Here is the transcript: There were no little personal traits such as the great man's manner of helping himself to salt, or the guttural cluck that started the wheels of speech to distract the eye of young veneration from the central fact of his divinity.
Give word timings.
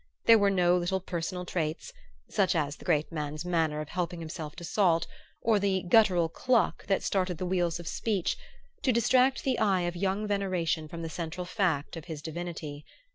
There 0.25 0.39
were 0.39 0.49
no 0.49 0.77
little 0.77 0.99
personal 0.99 1.45
traits 1.45 1.93
such 2.27 2.55
as 2.55 2.75
the 2.75 2.85
great 2.85 3.11
man's 3.11 3.45
manner 3.45 3.81
of 3.81 3.89
helping 3.89 4.19
himself 4.19 4.55
to 4.55 4.63
salt, 4.63 5.05
or 5.41 5.59
the 5.59 5.83
guttural 5.83 6.27
cluck 6.27 6.83
that 6.87 7.03
started 7.03 7.37
the 7.37 7.45
wheels 7.45 7.79
of 7.79 7.87
speech 7.87 8.35
to 8.81 8.91
distract 8.91 9.43
the 9.43 9.59
eye 9.59 9.81
of 9.81 9.95
young 9.95 10.25
veneration 10.25 10.87
from 10.87 11.03
the 11.03 11.07
central 11.09 11.45
fact 11.45 11.95
of 11.95 12.05
his 12.05 12.23
divinity. 12.23 12.83